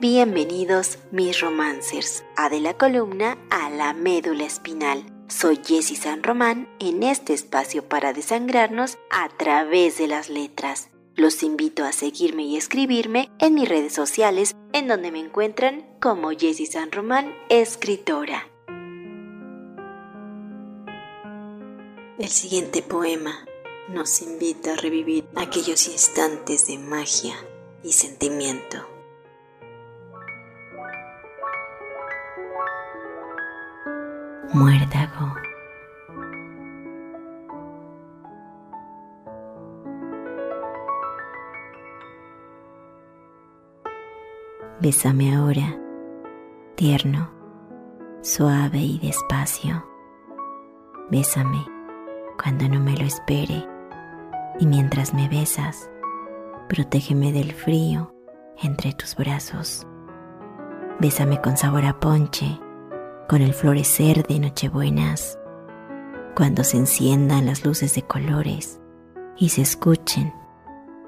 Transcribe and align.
Bienvenidos 0.00 1.00
mis 1.10 1.40
romancers 1.40 2.22
a 2.36 2.48
de 2.48 2.60
la 2.60 2.74
columna 2.74 3.36
a 3.50 3.68
la 3.68 3.92
médula 3.94 4.44
espinal. 4.44 5.02
Soy 5.26 5.56
Jessie 5.56 5.96
San 5.96 6.22
Román 6.22 6.68
en 6.78 7.02
este 7.02 7.34
espacio 7.34 7.82
para 7.82 8.12
desangrarnos 8.12 8.96
a 9.10 9.28
través 9.28 9.98
de 9.98 10.06
las 10.06 10.30
letras. 10.30 10.90
Los 11.16 11.42
invito 11.42 11.82
a 11.82 11.90
seguirme 11.90 12.44
y 12.44 12.56
escribirme 12.56 13.28
en 13.40 13.54
mis 13.54 13.68
redes 13.68 13.92
sociales 13.92 14.54
en 14.72 14.86
donde 14.86 15.10
me 15.10 15.18
encuentran 15.18 15.84
como 16.00 16.30
Jessie 16.30 16.66
San 16.66 16.92
Román, 16.92 17.34
escritora. 17.48 18.46
El 22.20 22.28
siguiente 22.28 22.82
poema 22.82 23.44
nos 23.88 24.22
invita 24.22 24.74
a 24.74 24.76
revivir 24.76 25.26
aquellos 25.34 25.88
instantes 25.88 26.68
de 26.68 26.78
magia 26.78 27.34
y 27.82 27.94
sentimiento. 27.94 28.97
Muérdago. 34.54 35.34
Bésame 44.80 45.36
ahora, 45.36 45.78
tierno, 46.76 47.30
suave 48.22 48.78
y 48.78 48.98
despacio. 49.00 49.84
Bésame 51.10 51.66
cuando 52.42 52.68
no 52.68 52.80
me 52.80 52.96
lo 52.96 53.04
espere 53.04 53.68
y 54.58 54.66
mientras 54.66 55.12
me 55.12 55.28
besas, 55.28 55.90
protégeme 56.70 57.32
del 57.32 57.52
frío 57.52 58.14
entre 58.62 58.94
tus 58.94 59.14
brazos. 59.14 59.86
Bésame 61.00 61.38
con 61.42 61.56
sabor 61.58 61.84
a 61.84 62.00
ponche, 62.00 62.58
con 63.28 63.42
el 63.42 63.52
florecer 63.52 64.26
de 64.26 64.40
Nochebuenas, 64.40 65.38
cuando 66.34 66.64
se 66.64 66.78
enciendan 66.78 67.44
las 67.44 67.62
luces 67.62 67.94
de 67.94 68.02
colores 68.02 68.80
y 69.36 69.50
se 69.50 69.60
escuchen 69.60 70.32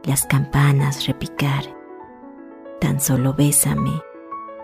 las 0.05 0.27
campanas 0.27 1.07
repicar. 1.07 1.65
Tan 2.79 3.01
solo 3.01 3.33
bésame 3.33 4.03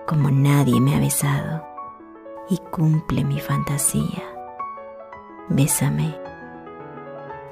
como 0.07 0.31
nadie 0.31 0.81
me 0.81 0.95
ha 0.97 1.01
besado 1.01 1.67
y 2.51 2.59
cumple 2.59 3.25
mi 3.25 3.41
fantasía. 3.41 4.23
Bésame 5.49 6.15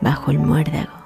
bajo 0.03 0.31
el 0.31 0.39
muérdago 0.39 1.04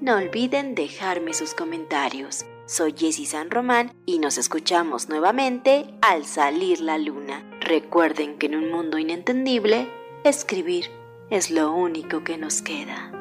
No 0.00 0.16
olviden 0.16 0.74
dejarme 0.74 1.32
sus 1.32 1.54
comentarios. 1.54 2.44
Soy 2.66 2.94
Jessie 2.94 3.24
San 3.24 3.50
Román 3.50 3.94
y 4.04 4.18
nos 4.18 4.36
escuchamos 4.36 5.08
nuevamente 5.08 5.86
al 6.02 6.26
salir 6.26 6.80
la 6.80 6.98
luna. 6.98 7.42
Recuerden 7.60 8.36
que 8.36 8.46
en 8.46 8.56
un 8.56 8.70
mundo 8.70 8.98
inentendible, 8.98 9.88
escribir 10.22 10.90
es 11.30 11.50
lo 11.50 11.72
único 11.72 12.24
que 12.24 12.36
nos 12.36 12.60
queda. 12.60 13.15